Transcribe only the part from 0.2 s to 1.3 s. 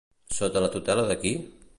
Sota la tutela de